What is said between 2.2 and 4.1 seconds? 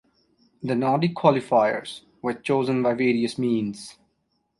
were chosen by various means.